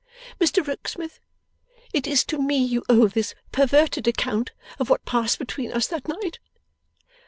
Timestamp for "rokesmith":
0.67-1.19